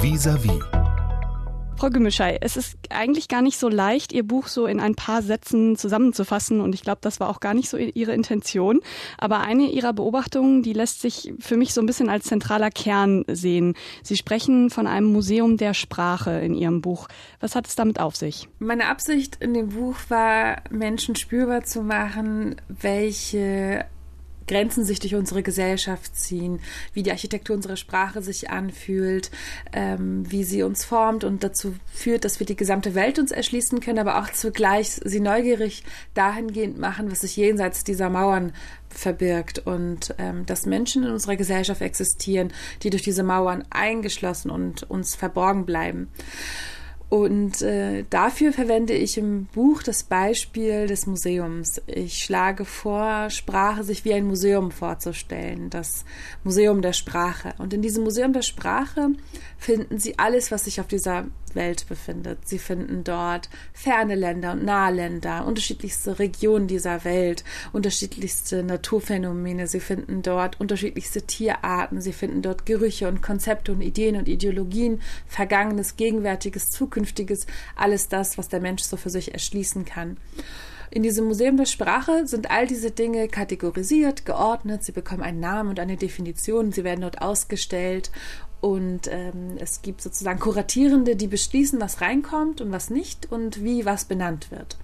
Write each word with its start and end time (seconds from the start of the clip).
Vis-à-vis. 0.00 0.60
Frau 1.76 1.90
Gemischei, 1.90 2.38
es 2.40 2.56
ist 2.56 2.76
eigentlich 2.90 3.28
gar 3.28 3.42
nicht 3.42 3.58
so 3.58 3.68
leicht, 3.68 4.12
Ihr 4.12 4.22
Buch 4.22 4.46
so 4.46 4.66
in 4.66 4.78
ein 4.78 4.94
paar 4.94 5.22
Sätzen 5.22 5.76
zusammenzufassen 5.76 6.60
und 6.60 6.74
ich 6.74 6.82
glaube, 6.82 6.98
das 7.00 7.18
war 7.18 7.28
auch 7.28 7.40
gar 7.40 7.54
nicht 7.54 7.68
so 7.68 7.76
Ihre 7.76 8.12
Intention. 8.12 8.80
Aber 9.16 9.40
eine 9.40 9.70
Ihrer 9.70 9.92
Beobachtungen, 9.92 10.62
die 10.62 10.72
lässt 10.72 11.00
sich 11.00 11.32
für 11.40 11.56
mich 11.56 11.74
so 11.74 11.80
ein 11.80 11.86
bisschen 11.86 12.08
als 12.08 12.26
zentraler 12.26 12.70
Kern 12.70 13.24
sehen. 13.28 13.74
Sie 14.02 14.16
sprechen 14.16 14.70
von 14.70 14.86
einem 14.86 15.12
Museum 15.12 15.56
der 15.56 15.74
Sprache 15.74 16.30
in 16.30 16.54
Ihrem 16.54 16.80
Buch. 16.80 17.08
Was 17.40 17.56
hat 17.56 17.66
es 17.66 17.74
damit 17.74 18.00
auf 18.00 18.14
sich? 18.14 18.48
Meine 18.60 18.86
Absicht 18.86 19.36
in 19.40 19.54
dem 19.54 19.70
Buch 19.70 19.96
war, 20.08 20.62
Menschen 20.70 21.16
spürbar 21.16 21.64
zu 21.64 21.82
machen, 21.82 22.56
welche 22.68 23.84
Grenzen 24.48 24.84
sich 24.84 24.98
durch 24.98 25.14
unsere 25.14 25.42
Gesellschaft 25.42 26.16
ziehen, 26.16 26.60
wie 26.92 27.04
die 27.04 27.12
Architektur 27.12 27.54
unserer 27.54 27.76
Sprache 27.76 28.22
sich 28.22 28.50
anfühlt, 28.50 29.30
ähm, 29.72 30.24
wie 30.28 30.42
sie 30.42 30.62
uns 30.64 30.84
formt 30.84 31.22
und 31.22 31.44
dazu 31.44 31.74
führt, 31.92 32.24
dass 32.24 32.40
wir 32.40 32.46
die 32.46 32.56
gesamte 32.56 32.94
Welt 32.94 33.18
uns 33.18 33.30
erschließen 33.30 33.80
können, 33.80 34.00
aber 34.00 34.20
auch 34.20 34.32
zugleich 34.32 35.00
sie 35.04 35.20
neugierig 35.20 35.84
dahingehend 36.14 36.78
machen, 36.78 37.10
was 37.10 37.20
sich 37.20 37.36
jenseits 37.36 37.84
dieser 37.84 38.10
Mauern 38.10 38.52
verbirgt 38.88 39.60
und 39.60 40.14
ähm, 40.18 40.46
dass 40.46 40.66
Menschen 40.66 41.04
in 41.04 41.10
unserer 41.10 41.36
Gesellschaft 41.36 41.82
existieren, 41.82 42.52
die 42.82 42.90
durch 42.90 43.02
diese 43.02 43.22
Mauern 43.22 43.64
eingeschlossen 43.70 44.50
und 44.50 44.90
uns 44.90 45.14
verborgen 45.14 45.66
bleiben. 45.66 46.08
Und 47.10 47.62
äh, 47.62 48.04
dafür 48.10 48.52
verwende 48.52 48.92
ich 48.92 49.16
im 49.16 49.46
Buch 49.46 49.82
das 49.82 50.02
Beispiel 50.02 50.86
des 50.86 51.06
Museums. 51.06 51.80
Ich 51.86 52.22
schlage 52.22 52.66
vor, 52.66 53.30
Sprache 53.30 53.82
sich 53.82 54.04
wie 54.04 54.12
ein 54.12 54.26
Museum 54.26 54.70
vorzustellen, 54.70 55.70
das 55.70 56.04
Museum 56.44 56.82
der 56.82 56.92
Sprache. 56.92 57.54
Und 57.56 57.72
in 57.72 57.80
diesem 57.80 58.04
Museum 58.04 58.34
der 58.34 58.42
Sprache 58.42 59.08
finden 59.56 59.98
Sie 59.98 60.18
alles, 60.18 60.50
was 60.50 60.66
sich 60.66 60.80
auf 60.80 60.86
dieser 60.86 61.24
Welt 61.58 61.86
befindet. 61.86 62.48
Sie 62.48 62.58
finden 62.58 63.04
dort 63.04 63.50
ferne 63.74 64.14
Länder 64.14 64.52
und 64.52 64.64
nahe 64.64 64.94
Länder, 64.94 65.44
unterschiedlichste 65.44 66.18
Regionen 66.18 66.68
dieser 66.68 67.04
Welt, 67.04 67.44
unterschiedlichste 67.74 68.62
Naturphänomene. 68.62 69.66
Sie 69.66 69.80
finden 69.80 70.22
dort 70.22 70.58
unterschiedlichste 70.58 71.22
Tierarten. 71.22 72.00
Sie 72.00 72.14
finden 72.14 72.40
dort 72.40 72.64
Gerüche 72.64 73.08
und 73.08 73.20
Konzepte 73.20 73.72
und 73.72 73.82
Ideen 73.82 74.16
und 74.16 74.28
Ideologien, 74.28 75.02
Vergangenes, 75.26 75.96
Gegenwärtiges, 75.96 76.70
Zukünftiges, 76.70 77.46
alles 77.76 78.08
das, 78.08 78.38
was 78.38 78.48
der 78.48 78.60
Mensch 78.60 78.82
so 78.84 78.96
für 78.96 79.10
sich 79.10 79.34
erschließen 79.34 79.84
kann. 79.84 80.16
In 80.90 81.02
diesem 81.02 81.26
Museum 81.26 81.58
der 81.58 81.66
Sprache 81.66 82.26
sind 82.26 82.50
all 82.50 82.66
diese 82.66 82.90
Dinge 82.90 83.28
kategorisiert, 83.28 84.24
geordnet, 84.24 84.84
sie 84.84 84.92
bekommen 84.92 85.22
einen 85.22 85.38
Namen 85.38 85.68
und 85.68 85.80
eine 85.80 85.98
Definition, 85.98 86.72
sie 86.72 86.82
werden 86.82 87.02
dort 87.02 87.20
ausgestellt 87.20 88.10
und 88.60 89.02
ähm, 89.08 89.56
es 89.58 89.82
gibt 89.82 90.00
sozusagen 90.00 90.40
Kuratierende, 90.40 91.16
die 91.16 91.28
beschließen, 91.28 91.80
was 91.80 92.00
reinkommt 92.00 92.60
und 92.60 92.72
was 92.72 92.90
nicht 92.90 93.30
und 93.30 93.62
wie 93.62 93.84
was 93.84 94.04
benannt 94.04 94.50
wird. 94.50 94.76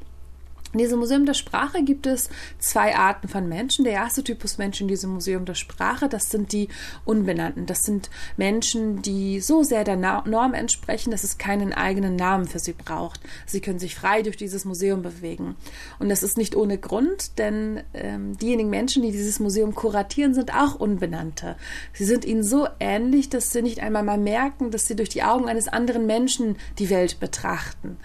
In 0.75 0.79
diesem 0.79 0.99
Museum 0.99 1.25
der 1.25 1.35
Sprache 1.35 1.85
gibt 1.85 2.05
es 2.05 2.29
zwei 2.59 2.97
Arten 2.97 3.29
von 3.29 3.49
Menschen. 3.49 3.85
Der 3.85 3.93
erste 3.93 4.25
Typus 4.25 4.59
Mensch 4.59 4.81
in 4.81 4.89
diesem 4.89 5.13
Museum 5.13 5.45
der 5.45 5.55
Sprache, 5.55 6.09
das 6.09 6.33
sind 6.33 6.51
die 6.51 6.69
Unbenannten. 7.05 7.67
Das 7.67 7.85
sind 7.85 8.11
Menschen, 8.37 9.01
die 9.01 9.39
so 9.39 9.63
sehr 9.63 9.85
der 9.85 9.95
Norm 9.95 10.53
entsprechen, 10.53 11.13
dass 11.13 11.23
es 11.23 11.39
keinen 11.39 11.73
eigenen 11.73 12.17
Namen 12.17 12.47
für 12.49 12.59
sie 12.59 12.73
braucht. 12.73 13.21
Sie 13.47 13.61
können 13.61 13.79
sich 13.79 13.95
frei 13.95 14.23
durch 14.23 14.37
dieses 14.37 14.65
Museum 14.65 15.03
bewegen. 15.03 15.55
Und 16.01 16.09
das 16.09 16.25
ist 16.25 16.37
nicht 16.37 16.57
ohne 16.57 16.77
Grund, 16.77 17.39
denn 17.39 17.85
ähm, 17.95 18.37
diejenigen 18.37 18.71
Menschen, 18.71 19.05
die 19.05 19.13
dieses 19.13 19.39
Museum 19.39 19.77
kuratieren, 19.77 20.35
sind 20.35 20.53
auch 20.55 20.75
Unbenannte. 20.75 21.55
Sie 21.93 22.05
sind 22.05 22.25
ihnen 22.25 22.43
so 22.43 22.67
ähnlich, 22.81 23.29
dass 23.29 23.53
sie 23.53 23.63
nicht 23.63 23.79
einmal 23.79 24.03
mal 24.03 24.19
merken, 24.19 24.73
dass 24.73 24.89
sie 24.89 24.97
durch 24.97 25.09
die 25.09 25.23
Augen 25.23 25.49
eines 25.49 25.69
anderen 25.69 26.07
Menschen 26.07 26.57
die 26.81 26.91
Welt 26.91 27.21
betrachten. 27.21 27.97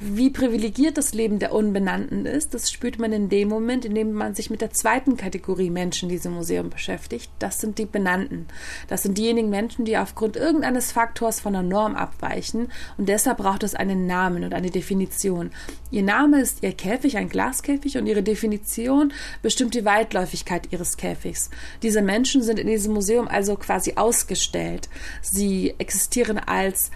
Wie 0.00 0.30
privilegiert 0.30 0.96
das 0.96 1.12
Leben 1.12 1.40
der 1.40 1.52
Unbenannten 1.52 2.24
ist, 2.24 2.54
das 2.54 2.70
spürt 2.70 3.00
man 3.00 3.12
in 3.12 3.28
dem 3.28 3.48
Moment, 3.48 3.84
in 3.84 3.96
dem 3.96 4.12
man 4.12 4.32
sich 4.32 4.48
mit 4.48 4.60
der 4.60 4.70
zweiten 4.70 5.16
Kategorie 5.16 5.70
Menschen 5.70 6.08
in 6.08 6.14
diesem 6.14 6.34
Museum 6.34 6.70
beschäftigt. 6.70 7.28
Das 7.40 7.60
sind 7.60 7.78
die 7.78 7.84
Benannten. 7.84 8.46
Das 8.86 9.02
sind 9.02 9.18
diejenigen 9.18 9.50
Menschen, 9.50 9.84
die 9.84 9.98
aufgrund 9.98 10.36
irgendeines 10.36 10.92
Faktors 10.92 11.40
von 11.40 11.52
der 11.52 11.64
Norm 11.64 11.96
abweichen 11.96 12.70
und 12.96 13.08
deshalb 13.08 13.38
braucht 13.38 13.64
es 13.64 13.74
einen 13.74 14.06
Namen 14.06 14.44
und 14.44 14.54
eine 14.54 14.70
Definition. 14.70 15.50
Ihr 15.90 16.04
Name 16.04 16.40
ist 16.42 16.62
ihr 16.62 16.74
Käfig, 16.74 17.16
ein 17.16 17.28
Glaskäfig 17.28 17.98
und 17.98 18.06
ihre 18.06 18.22
Definition 18.22 19.12
bestimmt 19.42 19.74
die 19.74 19.84
Weitläufigkeit 19.84 20.72
ihres 20.72 20.96
Käfigs. 20.96 21.50
Diese 21.82 22.02
Menschen 22.02 22.42
sind 22.44 22.60
in 22.60 22.68
diesem 22.68 22.94
Museum 22.94 23.26
also 23.26 23.56
quasi 23.56 23.94
ausgestellt. 23.96 24.88
Sie 25.22 25.74
existieren 25.78 26.38
als 26.38 26.92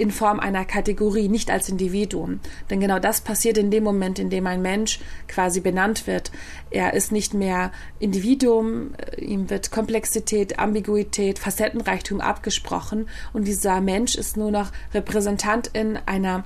in 0.00 0.10
Form 0.10 0.40
einer 0.40 0.64
Kategorie, 0.64 1.28
nicht 1.28 1.50
als 1.50 1.68
Individuum. 1.68 2.40
Denn 2.70 2.80
genau 2.80 2.98
das 2.98 3.20
passiert 3.20 3.58
in 3.58 3.70
dem 3.70 3.84
Moment, 3.84 4.18
in 4.18 4.30
dem 4.30 4.46
ein 4.46 4.62
Mensch 4.62 4.98
quasi 5.28 5.60
benannt 5.60 6.06
wird. 6.06 6.32
Er 6.70 6.94
ist 6.94 7.12
nicht 7.12 7.34
mehr 7.34 7.70
Individuum, 7.98 8.94
äh, 8.94 9.20
ihm 9.22 9.50
wird 9.50 9.70
Komplexität, 9.70 10.58
Ambiguität, 10.58 11.38
Facettenreichtum 11.38 12.20
abgesprochen 12.20 13.08
und 13.32 13.46
dieser 13.46 13.80
Mensch 13.80 14.14
ist 14.14 14.36
nur 14.36 14.50
noch 14.50 14.72
Repräsentant 14.94 15.68
in 15.74 15.98
einer 16.06 16.44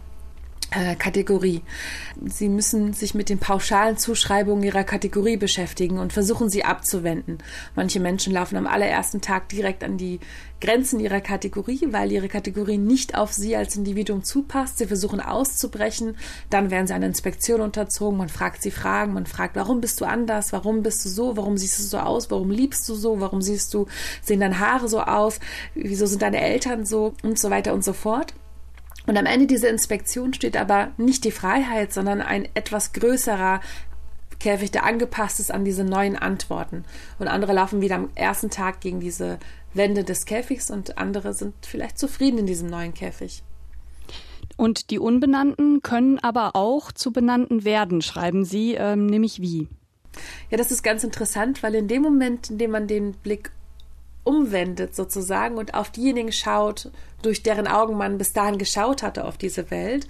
Kategorie. 0.70 1.62
Sie 2.24 2.48
müssen 2.48 2.92
sich 2.92 3.14
mit 3.14 3.28
den 3.28 3.38
pauschalen 3.38 3.96
Zuschreibungen 3.96 4.64
ihrer 4.64 4.84
Kategorie 4.84 5.36
beschäftigen 5.36 5.98
und 5.98 6.12
versuchen 6.12 6.48
sie 6.48 6.64
abzuwenden. 6.64 7.38
Manche 7.74 8.00
Menschen 8.00 8.32
laufen 8.32 8.56
am 8.56 8.66
allerersten 8.66 9.20
Tag 9.20 9.48
direkt 9.48 9.84
an 9.84 9.98
die 9.98 10.20
Grenzen 10.60 10.98
ihrer 10.98 11.20
Kategorie, 11.20 11.80
weil 11.90 12.10
ihre 12.10 12.28
Kategorie 12.28 12.78
nicht 12.78 13.16
auf 13.16 13.32
sie 13.32 13.54
als 13.54 13.76
Individuum 13.76 14.24
zupasst. 14.24 14.78
Sie 14.78 14.86
versuchen 14.86 15.20
auszubrechen, 15.20 16.16
dann 16.48 16.70
werden 16.70 16.86
sie 16.86 16.94
einer 16.94 17.06
Inspektion 17.06 17.60
unterzogen, 17.60 18.16
man 18.16 18.28
fragt 18.28 18.62
sie 18.62 18.70
Fragen, 18.70 19.12
man 19.12 19.26
fragt, 19.26 19.56
warum 19.56 19.80
bist 19.80 20.00
du 20.00 20.06
anders, 20.06 20.52
warum 20.52 20.82
bist 20.82 21.04
du 21.04 21.08
so, 21.08 21.36
warum 21.36 21.58
siehst 21.58 21.78
du 21.78 21.82
so 21.82 21.98
aus, 21.98 22.30
warum 22.30 22.50
liebst 22.50 22.88
du 22.88 22.94
so, 22.94 23.20
warum 23.20 23.42
siehst 23.42 23.74
du, 23.74 23.86
sehen 24.22 24.40
deine 24.40 24.58
Haare 24.58 24.88
so 24.88 25.00
aus, 25.00 25.38
wieso 25.74 26.06
sind 26.06 26.22
deine 26.22 26.40
Eltern 26.40 26.86
so? 26.86 27.14
Und 27.22 27.38
so 27.38 27.50
weiter 27.50 27.74
und 27.74 27.84
so 27.84 27.92
fort. 27.92 28.34
Und 29.06 29.16
am 29.16 29.26
Ende 29.26 29.46
dieser 29.46 29.68
Inspektion 29.68 30.32
steht 30.32 30.56
aber 30.56 30.92
nicht 30.96 31.24
die 31.24 31.30
Freiheit, 31.30 31.92
sondern 31.92 32.22
ein 32.22 32.48
etwas 32.54 32.92
größerer 32.92 33.60
Käfig, 34.38 34.70
der 34.70 34.84
angepasst 34.84 35.40
ist 35.40 35.50
an 35.50 35.64
diese 35.64 35.84
neuen 35.84 36.16
Antworten. 36.16 36.84
Und 37.18 37.28
andere 37.28 37.52
laufen 37.52 37.80
wieder 37.80 37.96
am 37.96 38.10
ersten 38.14 38.50
Tag 38.50 38.80
gegen 38.80 39.00
diese 39.00 39.38
Wände 39.74 40.04
des 40.04 40.24
Käfigs 40.24 40.70
und 40.70 40.98
andere 40.98 41.34
sind 41.34 41.54
vielleicht 41.62 41.98
zufrieden 41.98 42.38
in 42.38 42.46
diesem 42.46 42.68
neuen 42.68 42.94
Käfig. 42.94 43.42
Und 44.56 44.90
die 44.90 44.98
Unbenannten 44.98 45.82
können 45.82 46.18
aber 46.20 46.54
auch 46.54 46.92
zu 46.92 47.12
Benannten 47.12 47.64
werden, 47.64 48.02
schreiben 48.02 48.44
Sie, 48.44 48.74
ähm, 48.74 49.06
nämlich 49.06 49.40
wie? 49.40 49.68
Ja, 50.50 50.56
das 50.56 50.70
ist 50.70 50.82
ganz 50.82 51.02
interessant, 51.02 51.62
weil 51.62 51.74
in 51.74 51.88
dem 51.88 52.02
Moment, 52.02 52.50
in 52.50 52.58
dem 52.58 52.70
man 52.70 52.86
den 52.86 53.12
Blick 53.12 53.50
umwendet 54.24 54.96
sozusagen 54.96 55.56
und 55.56 55.74
auf 55.74 55.90
diejenigen 55.90 56.32
schaut, 56.32 56.90
durch 57.22 57.42
deren 57.42 57.66
Augen 57.66 57.96
man 57.96 58.18
bis 58.18 58.32
dahin 58.32 58.58
geschaut 58.58 59.02
hatte 59.02 59.24
auf 59.24 59.38
diese 59.38 59.70
Welt, 59.70 60.06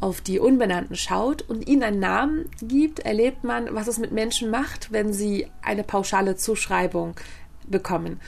auf 0.00 0.20
die 0.20 0.38
Unbenannten 0.38 0.96
schaut 0.96 1.42
und 1.42 1.68
ihnen 1.68 1.82
einen 1.82 2.00
Namen 2.00 2.50
gibt, 2.62 3.00
erlebt 3.00 3.44
man, 3.44 3.74
was 3.74 3.86
es 3.86 3.98
mit 3.98 4.12
Menschen 4.12 4.50
macht, 4.50 4.92
wenn 4.92 5.12
sie 5.12 5.46
eine 5.62 5.84
pauschale 5.84 6.36
Zuschreibung 6.36 7.14
bekommen. 7.66 8.20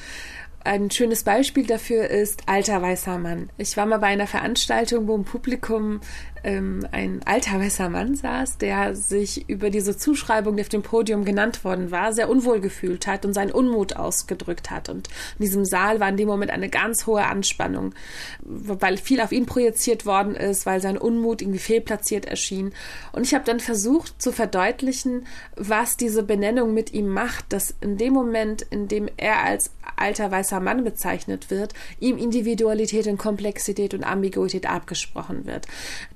Ein 0.64 0.90
schönes 0.92 1.24
Beispiel 1.24 1.66
dafür 1.66 2.08
ist 2.08 2.42
Alter 2.46 2.80
weißer 2.80 3.18
Mann. 3.18 3.50
Ich 3.58 3.76
war 3.76 3.84
mal 3.84 3.98
bei 3.98 4.06
einer 4.06 4.28
Veranstaltung, 4.28 5.08
wo 5.08 5.16
im 5.16 5.24
Publikum 5.24 6.00
ähm, 6.44 6.86
ein 6.92 7.20
alter 7.24 7.60
weißer 7.60 7.88
Mann 7.88 8.14
saß, 8.14 8.58
der 8.58 8.94
sich 8.94 9.48
über 9.48 9.70
diese 9.70 9.96
Zuschreibung, 9.96 10.56
die 10.56 10.62
auf 10.62 10.68
dem 10.68 10.82
Podium 10.82 11.24
genannt 11.24 11.64
worden 11.64 11.90
war, 11.90 12.12
sehr 12.12 12.28
unwohl 12.28 12.60
gefühlt 12.60 13.06
hat 13.06 13.24
und 13.24 13.32
seinen 13.34 13.50
Unmut 13.50 13.96
ausgedrückt 13.96 14.70
hat. 14.70 14.88
Und 14.88 15.08
in 15.38 15.44
diesem 15.44 15.64
Saal 15.64 16.00
war 16.00 16.08
in 16.08 16.16
dem 16.16 16.28
Moment 16.28 16.50
eine 16.50 16.68
ganz 16.68 17.06
hohe 17.06 17.24
Anspannung, 17.24 17.94
weil 18.42 18.96
viel 18.96 19.20
auf 19.20 19.32
ihn 19.32 19.46
projiziert 19.46 20.06
worden 20.06 20.34
ist, 20.34 20.66
weil 20.66 20.80
sein 20.80 20.98
Unmut 20.98 21.42
irgendwie 21.42 21.58
fehlplatziert 21.58 22.26
erschien. 22.26 22.72
Und 23.12 23.22
ich 23.22 23.34
habe 23.34 23.44
dann 23.44 23.60
versucht 23.60 24.20
zu 24.20 24.32
verdeutlichen, 24.32 25.26
was 25.56 25.96
diese 25.96 26.22
Benennung 26.22 26.74
mit 26.74 26.92
ihm 26.92 27.08
macht, 27.08 27.52
dass 27.52 27.74
in 27.80 27.98
dem 27.98 28.12
Moment, 28.12 28.62
in 28.62 28.88
dem 28.88 29.08
er 29.16 29.42
als 29.42 29.70
alter 29.96 30.30
weißer 30.30 30.58
Mann 30.58 30.82
bezeichnet 30.82 31.50
wird, 31.50 31.72
ihm 32.00 32.18
Individualität 32.18 33.06
und 33.06 33.18
Komplexität 33.18 33.94
und 33.94 34.02
Ambiguität 34.02 34.68
abgesprochen 34.68 35.46
wird. 35.46 35.66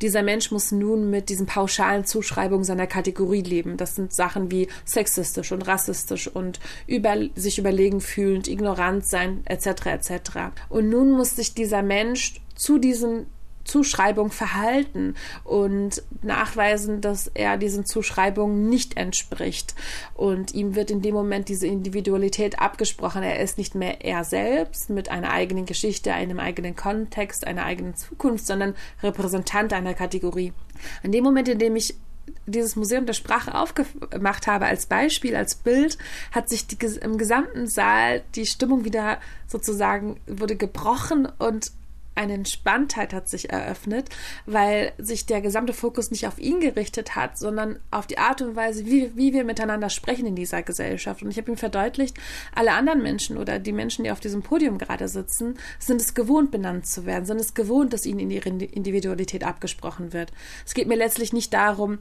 Diese 0.01 0.17
dieser 0.17 0.25
Mensch 0.25 0.51
muss 0.51 0.73
nun 0.73 1.11
mit 1.11 1.29
diesen 1.29 1.45
pauschalen 1.45 2.07
Zuschreibungen 2.07 2.65
seiner 2.65 2.87
Kategorie 2.87 3.43
leben. 3.43 3.77
Das 3.77 3.97
sind 3.97 4.15
Sachen 4.15 4.51
wie 4.51 4.67
sexistisch 4.87 5.53
und 5.53 5.61
rassistisch 5.67 6.27
und 6.27 6.59
über, 6.87 7.17
sich 7.35 7.59
überlegen 7.59 8.01
fühlend, 8.01 8.49
ignorant 8.49 9.05
sein, 9.05 9.43
etc. 9.45 9.67
etc. 9.87 10.11
Und 10.71 10.89
nun 10.89 11.11
muss 11.11 11.37
sich 11.37 11.53
dieser 11.53 11.83
Mensch 11.83 12.41
zu 12.55 12.79
diesen 12.79 13.27
Zuschreibung 13.67 14.31
verhalten 14.31 15.15
und 15.45 16.03
nachweisen, 16.23 17.01
dass 17.01 17.29
er 17.29 17.57
diesen 17.57 17.85
Zuschreibungen 17.85 18.69
nicht 18.69 18.97
entspricht. 18.97 19.75
Und 20.15 20.55
ihm 20.55 20.75
wird 20.75 20.91
in 20.91 21.03
dem 21.03 21.15
Moment 21.15 21.49
diese 21.49 21.67
Individualität 21.67 22.59
abgesprochen. 22.59 23.23
Er 23.23 23.41
ist 23.41 23.59
nicht 23.59 23.75
mehr 23.75 24.05
er 24.05 24.25
selbst 24.25 24.91
mit 24.91 25.11
einer 25.11 25.31
eigenen 25.31 25.67
Geschichte, 25.67 26.13
einem 26.13 26.41
eigenen 26.41 26.77
Kontext, 26.77 27.47
einer 27.47 27.65
eigenen 27.65 27.97
Zukunft, 27.97 28.47
sondern 28.47 28.75
Repräsentant 29.03 29.73
einer 29.73 29.95
Kategorie. 29.95 30.53
In 31.03 31.13
dem 31.13 31.25
Moment, 31.25 31.49
in 31.49 31.59
dem 31.59 31.77
ich 31.77 31.95
dieses 32.47 32.77
Museum 32.77 33.07
der 33.07 33.13
Sprache 33.13 33.55
aufgemacht 33.55 34.47
habe 34.47 34.67
als 34.67 34.87
Beispiel, 34.87 35.37
als 35.37 35.55
Bild, 35.55 35.99
hat 36.33 36.49
sich 36.49 36.67
die, 36.67 36.77
im 37.01 37.19
gesamten 37.19 37.67
Saal 37.67 38.23
die 38.35 38.47
Stimmung 38.47 38.85
wieder 38.85 39.21
sozusagen 39.47 40.19
wurde 40.27 40.57
gebrochen 40.57 41.29
und 41.39 41.73
eine 42.17 42.35
Entspanntheit 42.35 43.13
hat 43.13 43.29
sich 43.29 43.51
eröffnet, 43.51 44.09
weil 44.47 44.93
sich 44.99 45.27
der 45.27 45.41
gesamte 45.41 45.73
Fokus 45.73 46.11
nicht 46.11 46.27
auf 46.27 46.39
ihn 46.39 46.61
gerichtet 46.61 47.15
hat, 47.15 47.39
sondern 47.39 47.79
auf 47.91 48.07
die 48.07 48.19
Art 48.19 48.43
und 48.43 48.57
Weise, 48.57 48.87
wie, 48.87 49.17
wie 49.17 49.33
wir 49.33 49.45
miteinander 49.45 49.91
sprechen 49.91 50.27
in 50.27 50.35
dieser 50.35 50.63
Gesellschaft. 50.63 51.23
Und 51.23 51.31
ich 51.31 51.39
habe 51.39 51.51
ihm 51.51 51.57
verdeutlicht, 51.57 52.17
alle 52.55 52.73
anderen 52.73 53.03
Menschen 53.03 53.37
oder 53.37 53.59
die 53.59 53.73
Menschen, 53.73 54.05
die 54.05 54.11
auf 54.11 54.21
diesem 54.21 54.43
Podium 54.43 54.79
gerade 54.79 55.09
sitzen, 55.09 55.59
sind 55.79 56.01
es 56.01 56.15
gewohnt, 56.15 56.51
benannt 56.51 56.87
zu 56.87 57.07
werden, 57.07 57.27
sind 57.27 57.41
es 57.41 57.55
gewohnt, 57.55 57.93
dass 57.93 58.07
ihnen 58.07 58.31
ihre 58.31 58.49
Individualität 58.49 59.45
abgesprochen 59.45 60.13
wird. 60.13 60.33
Es 60.65 60.75
geht 60.75 60.89
mir 60.89 60.97
letztlich 60.97 61.33
nicht 61.33 61.53
darum, 61.53 61.99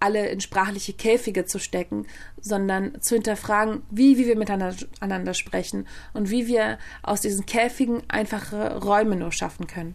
alle 0.00 0.28
in 0.28 0.40
sprachliche 0.40 0.92
Käfige 0.92 1.46
zu 1.46 1.58
stecken, 1.58 2.06
sondern 2.40 3.00
zu 3.00 3.14
hinterfragen, 3.14 3.82
wie, 3.90 4.18
wie 4.18 4.26
wir 4.26 4.36
miteinander 4.36 5.34
sprechen 5.34 5.86
und 6.12 6.30
wie 6.30 6.46
wir 6.46 6.78
aus 7.02 7.20
diesen 7.20 7.46
Käfigen 7.46 8.02
einfache 8.08 8.76
Räume 8.78 9.16
nur 9.16 9.32
schaffen 9.32 9.66
können. 9.66 9.94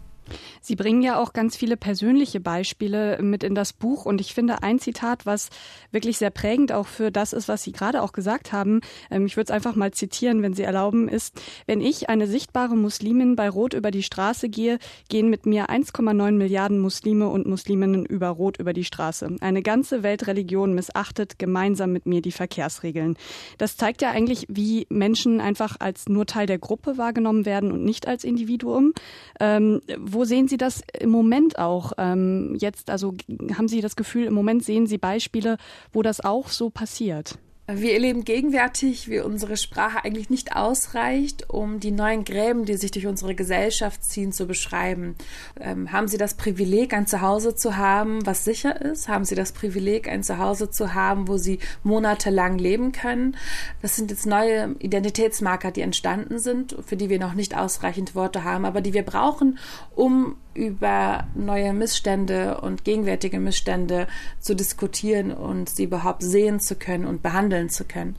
Sie 0.60 0.76
bringen 0.76 1.02
ja 1.02 1.20
auch 1.20 1.32
ganz 1.32 1.56
viele 1.56 1.76
persönliche 1.76 2.40
Beispiele 2.40 3.20
mit 3.22 3.44
in 3.44 3.54
das 3.54 3.72
Buch 3.72 4.04
und 4.04 4.20
ich 4.20 4.34
finde 4.34 4.62
ein 4.62 4.78
Zitat, 4.78 5.26
was 5.26 5.50
wirklich 5.90 6.18
sehr 6.18 6.30
prägend 6.30 6.72
auch 6.72 6.86
für 6.86 7.10
das 7.10 7.32
ist, 7.32 7.48
was 7.48 7.62
Sie 7.62 7.72
gerade 7.72 8.02
auch 8.02 8.12
gesagt 8.12 8.52
haben. 8.52 8.80
Ähm, 9.10 9.26
ich 9.26 9.36
würde 9.36 9.50
es 9.50 9.54
einfach 9.54 9.74
mal 9.74 9.92
zitieren, 9.92 10.42
wenn 10.42 10.54
Sie 10.54 10.62
erlauben, 10.62 11.08
ist, 11.08 11.40
wenn 11.66 11.80
ich, 11.80 12.08
eine 12.08 12.26
sichtbare 12.26 12.76
Muslimin, 12.76 13.36
bei 13.36 13.48
Rot 13.48 13.74
über 13.74 13.90
die 13.90 14.02
Straße 14.02 14.48
gehe, 14.48 14.78
gehen 15.08 15.30
mit 15.30 15.46
mir 15.46 15.70
1,9 15.70 16.32
Milliarden 16.32 16.78
Muslime 16.78 17.28
und 17.28 17.46
Musliminnen 17.46 18.04
über 18.04 18.28
Rot 18.28 18.58
über 18.58 18.72
die 18.72 18.84
Straße. 18.84 19.36
Eine 19.40 19.62
ganze 19.62 20.02
Weltreligion 20.02 20.74
missachtet 20.74 21.38
gemeinsam 21.38 21.92
mit 21.92 22.06
mir 22.06 22.22
die 22.22 22.32
Verkehrsregeln. 22.32 23.16
Das 23.58 23.76
zeigt 23.76 24.02
ja 24.02 24.10
eigentlich, 24.10 24.46
wie 24.48 24.86
Menschen 24.88 25.40
einfach 25.40 25.76
als 25.78 26.08
nur 26.08 26.26
Teil 26.26 26.46
der 26.46 26.58
Gruppe 26.58 26.98
wahrgenommen 26.98 27.46
werden 27.46 27.72
und 27.72 27.84
nicht 27.84 28.06
als 28.06 28.24
Individuum. 28.24 28.92
Ähm, 29.40 29.80
wo 29.98 30.21
sehen 30.24 30.48
Sie 30.48 30.56
das 30.56 30.82
im 30.98 31.10
Moment 31.10 31.58
auch 31.58 31.92
ähm, 31.98 32.56
jetzt? 32.58 32.90
Also 32.90 33.14
haben 33.56 33.68
Sie 33.68 33.80
das 33.80 33.96
Gefühl, 33.96 34.26
im 34.26 34.34
Moment 34.34 34.64
sehen 34.64 34.86
Sie 34.86 34.98
Beispiele, 34.98 35.56
wo 35.92 36.02
das 36.02 36.20
auch 36.20 36.48
so 36.48 36.70
passiert? 36.70 37.38
Wir 37.68 37.92
erleben 37.92 38.24
gegenwärtig, 38.24 39.08
wie 39.08 39.20
unsere 39.20 39.56
Sprache 39.56 40.04
eigentlich 40.04 40.30
nicht 40.30 40.56
ausreicht, 40.56 41.48
um 41.48 41.78
die 41.78 41.92
neuen 41.92 42.24
Gräben, 42.24 42.64
die 42.64 42.74
sich 42.74 42.90
durch 42.90 43.06
unsere 43.06 43.36
Gesellschaft 43.36 44.02
ziehen, 44.02 44.32
zu 44.32 44.48
beschreiben. 44.48 45.14
Ähm, 45.60 45.92
haben 45.92 46.08
Sie 46.08 46.18
das 46.18 46.34
Privileg, 46.34 46.92
ein 46.92 47.06
Zuhause 47.06 47.54
zu 47.54 47.76
haben, 47.76 48.26
was 48.26 48.44
sicher 48.44 48.80
ist? 48.80 49.06
Haben 49.06 49.24
Sie 49.24 49.36
das 49.36 49.52
Privileg, 49.52 50.08
ein 50.08 50.24
Zuhause 50.24 50.70
zu 50.70 50.94
haben, 50.94 51.28
wo 51.28 51.36
Sie 51.36 51.60
monatelang 51.84 52.58
leben 52.58 52.90
können? 52.90 53.36
Das 53.80 53.94
sind 53.94 54.10
jetzt 54.10 54.26
neue 54.26 54.74
Identitätsmarker, 54.80 55.70
die 55.70 55.82
entstanden 55.82 56.40
sind, 56.40 56.74
für 56.84 56.96
die 56.96 57.10
wir 57.10 57.20
noch 57.20 57.34
nicht 57.34 57.56
ausreichend 57.56 58.16
Worte 58.16 58.42
haben, 58.42 58.64
aber 58.64 58.80
die 58.80 58.92
wir 58.92 59.04
brauchen, 59.04 59.60
um 59.94 60.34
über 60.54 61.28
neue 61.34 61.72
Missstände 61.72 62.60
und 62.60 62.84
gegenwärtige 62.84 63.40
Missstände 63.40 64.06
zu 64.38 64.54
diskutieren 64.54 65.32
und 65.32 65.70
sie 65.70 65.84
überhaupt 65.84 66.22
sehen 66.22 66.60
zu 66.60 66.74
können 66.74 67.06
und 67.06 67.22
behandeln 67.22 67.51
zu 67.68 67.84
können. 67.84 68.16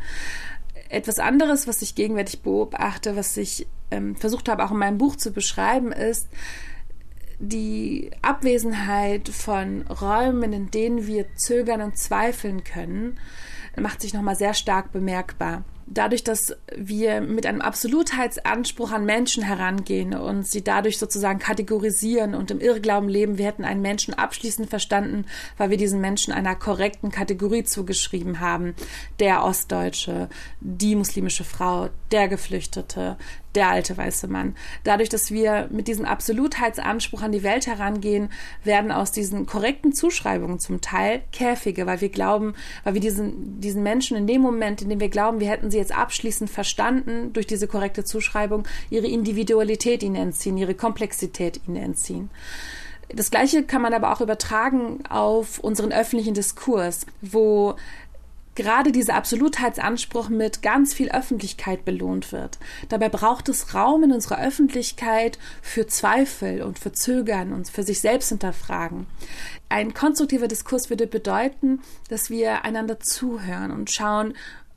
Etwas 0.89 1.19
anderes, 1.19 1.67
was 1.67 1.81
ich 1.81 1.95
gegenwärtig 1.95 2.41
beobachte, 2.41 3.15
was 3.15 3.35
ich 3.37 3.67
ähm, 3.91 4.15
versucht 4.15 4.49
habe 4.49 4.63
auch 4.63 4.71
in 4.71 4.77
meinem 4.77 4.97
Buch 4.97 5.15
zu 5.15 5.31
beschreiben, 5.31 5.91
ist 5.91 6.27
die 7.39 8.11
Abwesenheit 8.21 9.29
von 9.29 9.81
Räumen, 9.87 10.53
in 10.53 10.71
denen 10.71 11.07
wir 11.07 11.25
zögern 11.35 11.81
und 11.81 11.97
zweifeln 11.97 12.63
können, 12.63 13.19
macht 13.75 14.01
sich 14.01 14.13
nochmal 14.13 14.35
sehr 14.35 14.53
stark 14.53 14.91
bemerkbar 14.91 15.63
dadurch, 15.85 16.23
dass 16.23 16.55
wir 16.75 17.21
mit 17.21 17.45
einem 17.45 17.61
Absolutheitsanspruch 17.61 18.91
an 18.91 19.05
Menschen 19.05 19.43
herangehen 19.43 20.13
und 20.13 20.47
sie 20.47 20.63
dadurch 20.63 20.97
sozusagen 20.97 21.39
kategorisieren 21.39 22.35
und 22.35 22.51
im 22.51 22.59
Irrglauben 22.59 23.09
leben, 23.09 23.37
wir 23.37 23.45
hätten 23.45 23.65
einen 23.65 23.81
Menschen 23.81 24.13
abschließend 24.13 24.69
verstanden, 24.69 25.25
weil 25.57 25.69
wir 25.69 25.77
diesen 25.77 26.01
Menschen 26.01 26.33
einer 26.33 26.55
korrekten 26.55 27.11
Kategorie 27.11 27.63
zugeschrieben 27.63 28.39
haben. 28.39 28.75
Der 29.19 29.43
Ostdeutsche, 29.43 30.29
die 30.59 30.95
muslimische 30.95 31.43
Frau, 31.43 31.89
der 32.11 32.27
Geflüchtete, 32.27 33.17
der 33.55 33.69
alte 33.69 33.97
weiße 33.97 34.27
Mann. 34.27 34.55
Dadurch, 34.83 35.09
dass 35.09 35.31
wir 35.31 35.67
mit 35.71 35.87
diesem 35.87 36.05
Absolutheitsanspruch 36.05 37.21
an 37.21 37.31
die 37.31 37.43
Welt 37.43 37.67
herangehen, 37.67 38.29
werden 38.63 38.91
aus 38.91 39.11
diesen 39.11 39.45
korrekten 39.45 39.93
Zuschreibungen 39.93 40.59
zum 40.59 40.81
Teil 40.81 41.21
Käfige, 41.31 41.85
weil 41.85 42.01
wir 42.01 42.09
glauben, 42.09 42.55
weil 42.83 42.95
wir 42.95 43.01
diesen, 43.01 43.61
diesen 43.61 43.83
Menschen 43.83 44.17
in 44.17 44.27
dem 44.27 44.41
Moment, 44.41 44.81
in 44.81 44.89
dem 44.89 44.99
wir 44.99 45.09
glauben, 45.09 45.39
wir 45.39 45.49
hätten 45.49 45.71
sie 45.71 45.77
jetzt 45.77 45.95
abschließend 45.95 46.49
verstanden, 46.49 47.33
durch 47.33 47.47
diese 47.47 47.67
korrekte 47.67 48.03
Zuschreibung, 48.03 48.67
ihre 48.89 49.07
Individualität 49.07 50.03
ihnen 50.03 50.15
entziehen, 50.15 50.57
ihre 50.57 50.75
Komplexität 50.75 51.61
ihnen 51.67 51.77
entziehen. 51.77 52.29
Das 53.09 53.29
Gleiche 53.29 53.63
kann 53.63 53.81
man 53.81 53.93
aber 53.93 54.11
auch 54.11 54.21
übertragen 54.21 55.05
auf 55.07 55.59
unseren 55.59 55.91
öffentlichen 55.91 56.33
Diskurs, 56.33 57.05
wo 57.21 57.75
gerade 58.55 58.91
dieser 58.91 59.15
Absolutheitsanspruch 59.15 60.29
mit 60.29 60.61
ganz 60.61 60.93
viel 60.93 61.11
Öffentlichkeit 61.11 61.85
belohnt 61.85 62.31
wird. 62.31 62.59
Dabei 62.89 63.09
braucht 63.09 63.49
es 63.49 63.73
Raum 63.73 64.03
in 64.03 64.11
unserer 64.11 64.41
Öffentlichkeit 64.41 65.39
für 65.61 65.87
Zweifel 65.87 66.61
und 66.61 66.79
für 66.79 66.91
Zögern 66.91 67.53
und 67.53 67.69
für 67.69 67.83
sich 67.83 67.99
selbst 67.99 68.29
hinterfragen. 68.29 69.07
Ein 69.69 69.93
konstruktiver 69.93 70.47
Diskurs 70.47 70.89
würde 70.89 71.07
bedeuten, 71.07 71.81
dass 72.09 72.29
wir 72.29 72.63
einander 72.63 72.99
zuhören 72.99 73.71
und 73.71 73.89
schauen, 73.89 74.33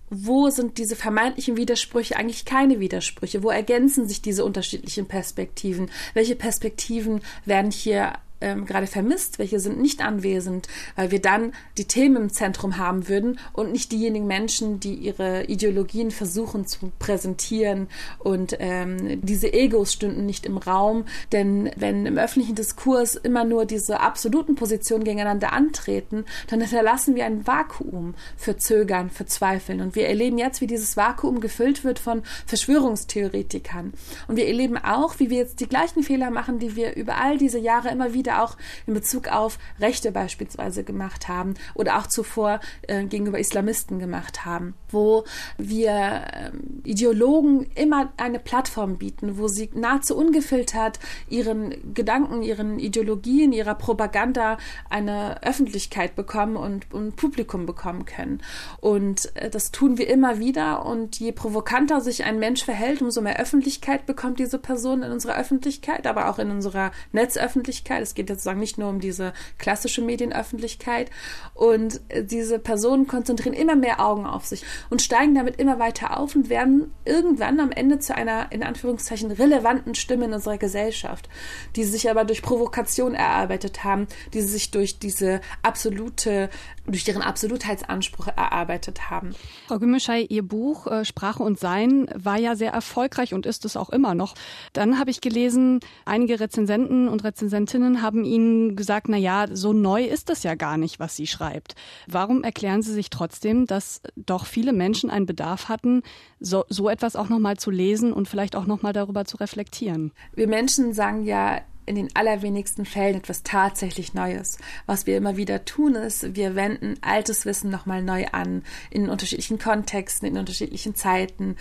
wo 0.08 0.50
sind 0.50 0.78
diese 0.78 0.94
vermeintlichen 0.94 1.56
Widersprüche 1.56 2.17
eigentlich 2.17 2.44
keine 2.44 2.78
Widersprüche? 2.78 3.43
Wo 3.43 3.50
ergänzen 3.50 4.06
sich 4.06 4.23
diese 4.23 4.44
unterschiedlichen 4.44 5.06
Perspektiven? 5.06 5.90
Welche 6.14 6.37
Perspektiven 6.37 7.23
werden 7.44 7.73
hier 7.73 8.12
ähm, 8.41 8.67
gerade 8.67 8.87
vermisst, 8.87 9.38
welche 9.38 9.61
sind 9.61 9.81
nicht 9.81 10.03
anwesend, 10.03 10.69
weil 10.94 11.11
wir 11.11 11.21
dann 11.21 11.53
die 11.79 11.87
Themen 11.87 12.17
im 12.17 12.31
Zentrum 12.31 12.77
haben 12.77 13.09
würden 13.09 13.38
und 13.53 13.73
nicht 13.73 13.93
diejenigen 13.93 14.27
Menschen, 14.27 14.81
die 14.81 14.94
ihre 14.94 15.44
Ideologien 15.44 16.11
versuchen 16.11 16.67
zu 16.67 16.93
präsentieren 16.99 17.88
und 18.19 18.56
ähm, 18.59 19.21
diese 19.23 19.53
Egos 19.53 19.93
stünden 19.93 20.27
nicht 20.27 20.47
im 20.47 20.59
Raum, 20.59 21.05
denn 21.33 21.71
wenn 21.77 22.06
im 22.06 22.19
öffentlichen 22.19 22.55
Diskurs 22.55 23.14
immer 23.14 23.45
nur 23.45 23.64
diese 23.64 24.00
absoluten 24.00 24.55
Positionen 24.55 25.05
gegeneinander 25.05 25.52
antreten, 25.52 26.25
dann 26.49 26.61
hinterlassen 26.61 27.14
wir 27.14 27.25
ein 27.25 27.47
Vakuum 27.47 28.14
für 28.37 28.57
Zögern, 28.57 29.11
für 29.11 29.26
Zweifeln. 29.26 29.81
Und 29.81 29.95
wir 29.95 30.09
erleben 30.09 30.38
jetzt, 30.38 30.61
wie 30.61 30.66
dieses 30.66 30.97
Vakuum 30.97 31.40
gefüllt 31.40 31.85
wird 31.85 31.99
von 31.99 32.23
Verschwörungstheoretikern. 32.47 33.93
Und 34.28 34.37
wir 34.37 34.47
erleben 34.47 34.76
auch, 34.76 35.19
wie 35.19 35.31
wir 35.31 35.38
jetzt 35.38 35.61
die 35.61 35.69
gleichen 35.69 36.02
Fehler 36.02 36.31
machen, 36.31 36.59
die 36.59 36.76
wir 36.76 36.97
über 36.97 37.16
all 37.16 37.38
diese 37.38 37.59
Jahre 37.59 37.90
immer 37.90 38.12
wieder 38.12 38.25
wieder 38.26 38.42
auch 38.42 38.56
in 38.87 38.95
Bezug 38.95 39.28
auf 39.28 39.59
Rechte 39.80 40.12
beispielsweise 40.12 40.85
gemacht 40.85 41.28
haben 41.28 41.54
oder 41.75 41.99
auch 41.99 42.06
zuvor 42.06 42.61
äh, 42.83 43.04
gegenüber 43.04 43.38
Islamisten 43.38 43.99
gemacht 43.99 44.45
haben, 44.45 44.75
wo 44.90 45.25
wir 45.56 45.90
äh, 45.90 46.50
Ideologen 46.85 47.66
immer 47.75 48.12
eine 48.16 48.38
Plattform 48.38 48.99
bieten, 48.99 49.38
wo 49.38 49.49
sie 49.49 49.71
nahezu 49.75 50.16
ungefiltert 50.16 50.99
ihren 51.28 51.95
Gedanken, 51.95 52.42
ihren 52.42 52.78
Ideologien, 52.78 53.52
ihrer 53.52 53.75
Propaganda 53.75 54.59
eine 54.90 55.42
Öffentlichkeit 55.42 56.16
bekommen 56.16 56.56
und, 56.56 56.92
und 56.92 57.16
Publikum 57.16 57.66
bekommen 57.66 58.04
können. 58.04 58.42
Und 58.80 59.35
äh, 59.37 59.50
das 59.50 59.71
tun 59.71 59.99
wir 59.99 60.09
immer 60.09 60.38
wieder 60.40 60.85
und 60.85 61.18
je 61.21 61.33
provokanter 61.33 62.00
sich 62.00 62.25
ein 62.25 62.38
Mensch 62.40 62.64
verhält, 62.64 63.00
umso 63.00 63.21
mehr 63.21 63.38
Öffentlichkeit 63.38 64.06
bekommt 64.06 64.40
diese 64.40 64.59
Person 64.59 65.04
in 65.04 65.12
unserer 65.12 65.38
Öffentlichkeit, 65.38 66.06
aber 66.06 66.28
auch 66.28 66.40
in 66.40 66.50
unserer 66.50 66.90
Netzöffentlichkeit. 67.12 68.02
Es 68.02 68.15
geht 68.16 68.28
sozusagen 68.28 68.58
nicht 68.58 68.78
nur 68.78 68.88
um 68.88 69.00
diese 69.00 69.32
klassische 69.58 70.02
Medienöffentlichkeit. 70.02 71.11
Und 71.54 72.00
diese 72.23 72.58
Personen 72.58 73.06
konzentrieren 73.06 73.54
immer 73.54 73.76
mehr 73.76 74.04
Augen 74.04 74.26
auf 74.26 74.46
sich 74.46 74.64
und 74.90 75.02
steigen 75.02 75.35
damit 75.35 75.56
immer 75.56 75.78
weiter 75.78 76.18
auf 76.18 76.35
und 76.35 76.49
werden 76.49 76.92
irgendwann 77.04 77.61
am 77.61 77.70
Ende 77.70 77.99
zu 77.99 78.14
einer, 78.14 78.50
in 78.50 78.62
Anführungszeichen, 78.62 79.30
relevanten 79.30 79.94
Stimme 79.94 80.25
in 80.25 80.32
unserer 80.32 80.58
Gesellschaft, 80.58 81.28
die 81.76 81.85
sich 81.85 82.11
aber 82.11 82.25
durch 82.25 82.42
Provokation 82.42 83.14
erarbeitet 83.14 83.85
haben, 83.85 84.06
die 84.35 84.40
sich 84.40 84.70
durch 84.70 84.99
diese 84.99 85.40
absolute 85.62 86.50
durch 86.87 87.06
ihren 87.08 87.23
Absolutheitsanspruch 87.23 88.28
erarbeitet 88.28 89.11
haben. 89.11 89.35
Frau 89.66 89.78
Gümmeschei, 89.78 90.23
Ihr 90.23 90.42
Buch 90.42 90.87
äh, 90.87 91.04
Sprache 91.04 91.42
und 91.42 91.58
Sein 91.58 92.08
war 92.14 92.38
ja 92.38 92.54
sehr 92.54 92.73
erfolgreich 92.73 93.35
und 93.35 93.46
ist 93.46 93.64
es 93.64 93.76
auch 93.76 93.90
immer 93.90 94.14
noch. 94.14 94.35
Dann 94.73 94.99
habe 94.99 95.11
ich 95.11 95.20
gelesen, 95.20 95.80
einige 96.04 96.40
Rezensenten 96.40 97.08
und 97.08 97.25
Rezensentinnen 97.25 98.02
haben 98.02 98.05
Ihnen 98.25 98.76
gesagt, 98.76 99.08
na 99.08 99.16
ja, 99.16 99.46
so 99.50 99.72
neu 99.72 100.04
ist 100.04 100.28
das 100.28 100.42
ja 100.42 100.54
gar 100.54 100.76
nicht, 100.76 101.00
was 101.00 101.16
sie 101.16 101.26
schreibt. 101.26 101.75
Warum 102.06 102.44
erklären 102.44 102.82
Sie 102.82 102.92
sich 102.92 103.10
trotzdem, 103.10 103.66
dass 103.66 104.00
doch 104.16 104.46
viele 104.46 104.72
Menschen 104.72 105.10
einen 105.10 105.26
Bedarf 105.26 105.68
hatten, 105.68 106.02
so, 106.40 106.64
so 106.68 106.88
etwas 106.88 107.16
auch 107.16 107.28
nochmal 107.28 107.56
zu 107.56 107.70
lesen 107.70 108.12
und 108.12 108.28
vielleicht 108.28 108.56
auch 108.56 108.66
nochmal 108.66 108.92
darüber 108.92 109.25
zu 109.25 109.36
reflektieren? 109.38 110.12
Wir 110.34 110.48
Menschen 110.48 110.92
sagen 110.92 111.25
ja, 111.25 111.60
in 111.86 111.94
den 111.94 112.08
allerwenigsten 112.14 112.84
Fällen 112.84 113.16
etwas 113.16 113.44
tatsächlich 113.44 114.12
Neues. 114.12 114.58
Was 114.86 115.06
wir 115.06 115.16
immer 115.16 115.36
wieder 115.36 115.64
tun, 115.64 115.94
ist, 115.94 116.34
wir 116.34 116.56
wenden 116.56 116.96
altes 117.00 117.46
Wissen 117.46 117.70
nochmal 117.70 118.02
neu 118.02 118.26
an, 118.32 118.64
in 118.90 119.08
unterschiedlichen 119.08 119.58
Kontexten, 119.58 120.28
in 120.28 120.36
unterschiedlichen 120.36 120.96
Zeiten, 120.96 121.56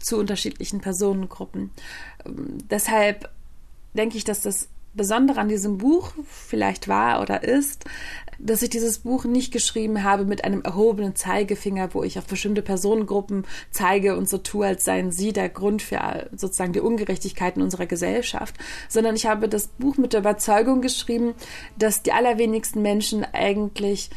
zu 0.00 0.18
unterschiedlichen 0.18 0.80
Personengruppen. 0.80 1.70
Ähm, 2.24 2.58
deshalb 2.70 3.30
denke 3.94 4.16
ich, 4.16 4.24
dass 4.24 4.40
das 4.40 4.68
Besondere 4.96 5.40
an 5.40 5.48
diesem 5.48 5.78
Buch 5.78 6.12
vielleicht 6.24 6.88
war 6.88 7.20
oder 7.20 7.44
ist, 7.44 7.84
dass 8.38 8.62
ich 8.62 8.70
dieses 8.70 9.00
Buch 9.00 9.24
nicht 9.24 9.52
geschrieben 9.52 10.02
habe 10.02 10.24
mit 10.24 10.44
einem 10.44 10.62
erhobenen 10.62 11.14
Zeigefinger, 11.14 11.94
wo 11.94 12.02
ich 12.02 12.18
auf 12.18 12.26
bestimmte 12.26 12.62
Personengruppen 12.62 13.46
zeige 13.70 14.16
und 14.16 14.28
so 14.28 14.38
tue, 14.38 14.66
als 14.66 14.84
seien 14.84 15.12
sie 15.12 15.32
der 15.32 15.48
Grund 15.48 15.82
für 15.82 16.28
sozusagen 16.34 16.72
die 16.72 16.80
Ungerechtigkeiten 16.80 17.62
unserer 17.62 17.86
Gesellschaft, 17.86 18.56
sondern 18.88 19.16
ich 19.16 19.26
habe 19.26 19.48
das 19.48 19.68
Buch 19.68 19.96
mit 19.96 20.12
der 20.12 20.20
Überzeugung 20.20 20.80
geschrieben, 20.80 21.34
dass 21.78 22.02
die 22.02 22.12
allerwenigsten 22.12 22.82
Menschen 22.82 23.24
eigentlich 23.32 24.10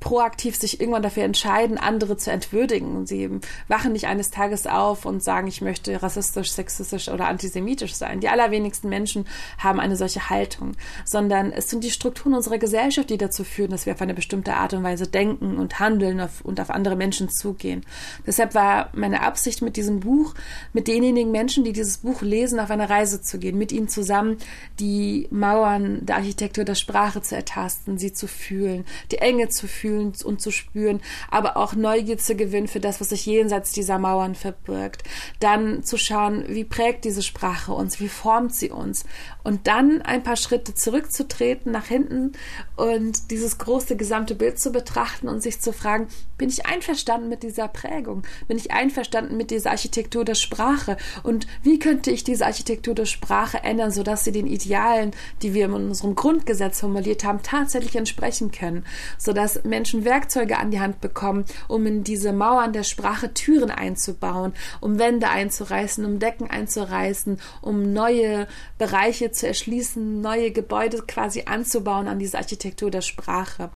proaktiv 0.00 0.56
sich 0.56 0.80
irgendwann 0.80 1.02
dafür 1.02 1.24
entscheiden, 1.24 1.76
andere 1.76 2.16
zu 2.16 2.30
entwürdigen. 2.30 3.06
Sie 3.06 3.28
wachen 3.68 3.92
nicht 3.92 4.06
eines 4.06 4.30
Tages 4.30 4.66
auf 4.66 5.04
und 5.04 5.22
sagen, 5.22 5.46
ich 5.46 5.60
möchte 5.60 6.02
rassistisch, 6.02 6.52
sexistisch 6.52 7.08
oder 7.08 7.28
antisemitisch 7.28 7.94
sein. 7.94 8.20
Die 8.20 8.30
allerwenigsten 8.30 8.88
Menschen 8.88 9.26
haben 9.58 9.78
eine 9.78 9.96
solche 9.96 10.30
Haltung, 10.30 10.72
sondern 11.04 11.52
es 11.52 11.68
sind 11.68 11.84
die 11.84 11.90
Strukturen 11.90 12.34
unserer 12.34 12.56
Gesellschaft, 12.56 13.10
die 13.10 13.18
dazu 13.18 13.44
führen, 13.44 13.70
dass 13.70 13.84
wir 13.84 13.92
auf 13.92 14.00
eine 14.00 14.14
bestimmte 14.14 14.54
Art 14.54 14.72
und 14.72 14.84
Weise 14.84 15.06
denken 15.06 15.58
und 15.58 15.78
handeln 15.78 16.26
und 16.44 16.60
auf 16.60 16.70
andere 16.70 16.96
Menschen 16.96 17.28
zugehen. 17.28 17.84
Deshalb 18.26 18.54
war 18.54 18.88
meine 18.94 19.20
Absicht 19.20 19.60
mit 19.60 19.76
diesem 19.76 20.00
Buch, 20.00 20.34
mit 20.72 20.88
denjenigen 20.88 21.30
Menschen, 21.30 21.64
die 21.64 21.74
dieses 21.74 21.98
Buch 21.98 22.22
lesen, 22.22 22.58
auf 22.58 22.70
eine 22.70 22.88
Reise 22.88 23.20
zu 23.20 23.38
gehen, 23.38 23.58
mit 23.58 23.72
ihnen 23.72 23.88
zusammen 23.88 24.38
die 24.80 25.28
Mauern 25.30 26.06
der 26.06 26.16
Architektur 26.16 26.64
der 26.64 26.74
Sprache 26.74 27.20
zu 27.20 27.36
ertasten, 27.36 27.98
sie 27.98 28.14
zu 28.14 28.26
fühlen, 28.26 28.86
die 29.12 29.18
Enge 29.18 29.48
zu 29.48 29.57
zu 29.58 29.66
fühlen 29.66 30.12
und 30.24 30.40
zu 30.40 30.50
spüren, 30.50 31.00
aber 31.30 31.56
auch 31.56 31.74
Neugier 31.74 32.18
zu 32.18 32.34
gewinnen 32.34 32.68
für 32.68 32.80
das, 32.80 33.00
was 33.00 33.10
sich 33.10 33.26
jenseits 33.26 33.72
dieser 33.72 33.98
Mauern 33.98 34.34
verbirgt. 34.34 35.02
Dann 35.40 35.82
zu 35.82 35.98
schauen, 35.98 36.44
wie 36.48 36.64
prägt 36.64 37.04
diese 37.04 37.22
Sprache 37.22 37.72
uns, 37.72 38.00
wie 38.00 38.08
formt 38.08 38.54
sie 38.54 38.70
uns. 38.70 39.04
Und 39.44 39.66
dann 39.66 40.02
ein 40.02 40.22
paar 40.22 40.36
Schritte 40.36 40.74
zurückzutreten, 40.74 41.72
nach 41.72 41.86
hinten 41.86 42.32
und 42.76 43.30
dieses 43.30 43.58
große 43.58 43.96
gesamte 43.96 44.34
Bild 44.34 44.58
zu 44.58 44.70
betrachten 44.70 45.28
und 45.28 45.42
sich 45.42 45.60
zu 45.60 45.72
fragen, 45.72 46.08
bin 46.36 46.48
ich 46.48 46.66
einverstanden 46.66 47.28
mit 47.28 47.42
dieser 47.42 47.66
Prägung? 47.68 48.22
Bin 48.46 48.56
ich 48.56 48.70
einverstanden 48.70 49.36
mit 49.36 49.50
dieser 49.50 49.70
Architektur 49.70 50.24
der 50.24 50.36
Sprache? 50.36 50.96
Und 51.24 51.46
wie 51.62 51.78
könnte 51.78 52.10
ich 52.10 52.22
diese 52.22 52.46
Architektur 52.46 52.94
der 52.94 53.06
Sprache 53.06 53.58
ändern, 53.64 53.90
sodass 53.90 54.24
sie 54.24 54.32
den 54.32 54.46
Idealen, 54.46 55.10
die 55.42 55.54
wir 55.54 55.64
in 55.64 55.72
unserem 55.72 56.14
Grundgesetz 56.14 56.80
formuliert 56.80 57.24
haben, 57.24 57.42
tatsächlich 57.42 57.96
entsprechen 57.96 58.52
können? 58.52 58.84
Sodass 59.18 59.47
dass 59.48 59.64
Menschen 59.64 60.04
Werkzeuge 60.04 60.58
an 60.58 60.70
die 60.70 60.80
Hand 60.80 61.00
bekommen, 61.00 61.44
um 61.68 61.86
in 61.86 62.04
diese 62.04 62.32
Mauern 62.32 62.72
der 62.72 62.82
Sprache 62.82 63.32
Türen 63.32 63.70
einzubauen, 63.70 64.52
um 64.80 64.98
Wände 64.98 65.30
einzureißen, 65.30 66.04
um 66.04 66.18
Decken 66.18 66.50
einzureißen, 66.50 67.40
um 67.62 67.92
neue 67.92 68.46
Bereiche 68.76 69.30
zu 69.30 69.46
erschließen, 69.46 70.20
neue 70.20 70.50
Gebäude 70.50 71.02
quasi 71.06 71.44
anzubauen 71.46 72.08
an 72.08 72.18
diese 72.18 72.36
Architektur 72.36 72.90
der 72.90 73.02
Sprache. 73.02 73.70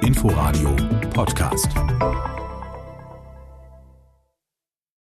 Inforadio 0.00 0.74
Podcast. 1.14 1.68